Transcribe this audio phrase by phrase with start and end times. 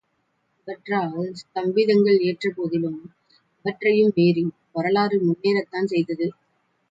[0.67, 2.97] இவற்றால் ஸ்தம்பிதங்கள் ஏற்பட்டபோதிலும்
[3.65, 4.45] இவற்றையும் மீறி
[4.71, 6.27] வரலாறு முன்னேறத்தான் செய்தது.